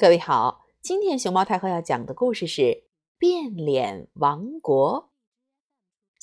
[0.00, 2.62] 各位好，今天熊猫太后要讲的故事是
[3.18, 5.12] 《变脸王国》。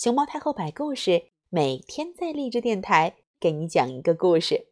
[0.01, 4.69] 熊猫太后摆故事，每天在励志电台给你讲一个故事。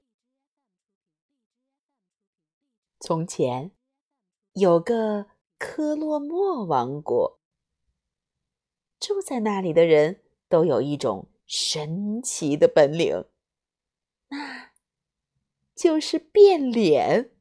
[3.00, 3.74] 从前
[4.54, 5.28] 有个
[5.60, 7.40] 科洛莫王国，
[9.00, 13.26] 住在那里的人都有一种神奇的本领，
[14.30, 14.72] 那
[15.76, 17.35] 就是变脸。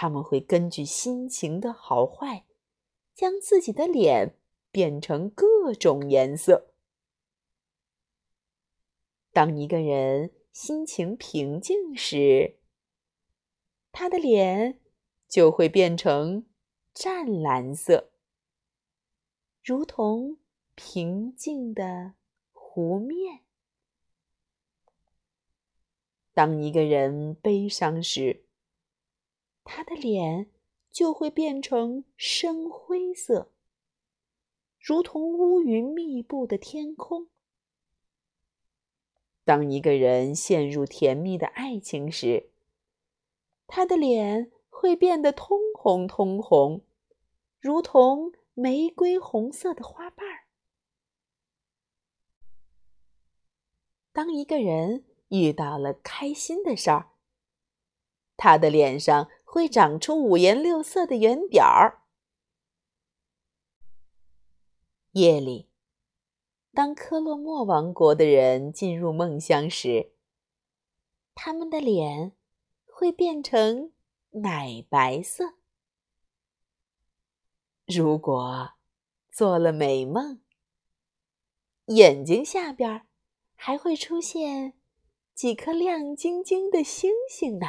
[0.00, 2.46] 他们会根据心情的好坏，
[3.14, 4.34] 将自己的脸
[4.70, 6.72] 变成各种颜色。
[9.30, 12.56] 当一个人心情平静时，
[13.92, 14.80] 他的脸
[15.28, 16.46] 就会变成
[16.94, 18.10] 湛蓝色，
[19.62, 20.38] 如同
[20.74, 22.14] 平静的
[22.52, 23.40] 湖面。
[26.32, 28.46] 当一个人悲伤时，
[29.62, 30.50] 他的脸
[30.90, 33.52] 就会变成深灰色，
[34.80, 37.28] 如同乌云密布的天空。
[39.44, 42.50] 当一个人陷入甜蜜的爱情时，
[43.68, 46.84] 他的脸会变得通红通红，
[47.60, 50.46] 如同玫瑰红色的花瓣儿。
[54.12, 57.10] 当一个人遇到了开心的事儿，
[58.36, 59.30] 他的脸上。
[59.52, 62.04] 会长出五颜六色的圆点儿。
[65.10, 65.68] 夜里，
[66.72, 70.12] 当科洛莫王国的人进入梦乡时，
[71.34, 72.30] 他们的脸
[72.86, 73.92] 会变成
[74.30, 75.54] 奶白色。
[77.86, 78.74] 如果
[79.32, 80.40] 做了美梦，
[81.86, 83.04] 眼睛下边
[83.56, 84.74] 还会出现
[85.34, 87.66] 几颗亮晶晶的星星呢。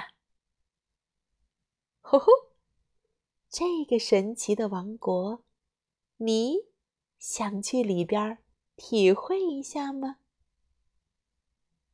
[2.12, 2.28] 吼吼！
[3.50, 5.46] 这个神奇的王国，
[6.18, 6.58] 你
[7.18, 8.38] 想去里边
[8.76, 10.18] 体会一下吗？